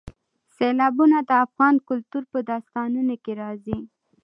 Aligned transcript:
سیلابونه 0.55 1.17
د 1.29 1.31
افغان 1.45 1.75
کلتور 1.87 2.23
په 2.31 2.39
داستانونو 2.49 3.15
کې 3.23 3.33
راځي. 3.41 3.77